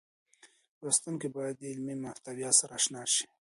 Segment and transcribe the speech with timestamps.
[0.83, 3.23] لوستونکي بايد د علمي محتوا سره اشنا شي.